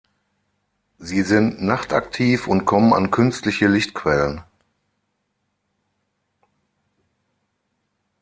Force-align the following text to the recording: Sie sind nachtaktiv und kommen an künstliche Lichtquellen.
Sie 0.97 1.21
sind 1.21 1.61
nachtaktiv 1.61 2.47
und 2.47 2.65
kommen 2.65 2.91
an 2.93 3.11
künstliche 3.11 3.67
Lichtquellen. 3.67 4.41